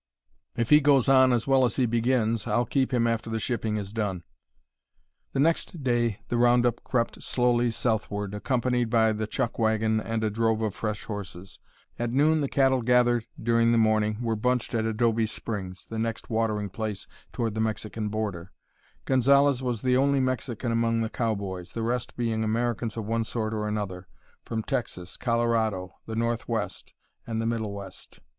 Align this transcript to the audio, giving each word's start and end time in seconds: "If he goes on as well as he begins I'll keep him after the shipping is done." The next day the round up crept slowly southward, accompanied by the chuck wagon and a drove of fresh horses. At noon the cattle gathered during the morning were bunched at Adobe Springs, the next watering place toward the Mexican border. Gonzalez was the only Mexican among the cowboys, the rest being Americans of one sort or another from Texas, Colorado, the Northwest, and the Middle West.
"If 0.57 0.71
he 0.71 0.81
goes 0.81 1.07
on 1.07 1.31
as 1.31 1.45
well 1.45 1.63
as 1.63 1.75
he 1.75 1.85
begins 1.85 2.47
I'll 2.47 2.65
keep 2.65 2.91
him 2.91 3.05
after 3.05 3.29
the 3.29 3.37
shipping 3.39 3.77
is 3.77 3.93
done." 3.93 4.23
The 5.33 5.39
next 5.39 5.83
day 5.83 6.21
the 6.27 6.37
round 6.39 6.65
up 6.65 6.83
crept 6.83 7.21
slowly 7.21 7.69
southward, 7.69 8.33
accompanied 8.33 8.89
by 8.89 9.11
the 9.13 9.27
chuck 9.27 9.59
wagon 9.59 9.99
and 9.99 10.23
a 10.23 10.31
drove 10.31 10.61
of 10.63 10.73
fresh 10.73 11.03
horses. 11.03 11.59
At 11.99 12.09
noon 12.11 12.41
the 12.41 12.49
cattle 12.49 12.81
gathered 12.81 13.27
during 13.39 13.71
the 13.71 13.77
morning 13.77 14.19
were 14.23 14.35
bunched 14.35 14.73
at 14.73 14.87
Adobe 14.87 15.27
Springs, 15.27 15.85
the 15.85 15.99
next 15.99 16.31
watering 16.31 16.69
place 16.71 17.05
toward 17.31 17.53
the 17.53 17.61
Mexican 17.61 18.09
border. 18.09 18.51
Gonzalez 19.05 19.61
was 19.61 19.83
the 19.83 19.97
only 19.97 20.19
Mexican 20.19 20.71
among 20.71 21.01
the 21.01 21.11
cowboys, 21.11 21.73
the 21.73 21.83
rest 21.83 22.17
being 22.17 22.43
Americans 22.43 22.97
of 22.97 23.05
one 23.05 23.23
sort 23.23 23.53
or 23.53 23.67
another 23.67 24.07
from 24.45 24.63
Texas, 24.63 25.15
Colorado, 25.15 25.93
the 26.07 26.15
Northwest, 26.15 26.95
and 27.27 27.39
the 27.39 27.45
Middle 27.45 27.71
West. 27.73 28.19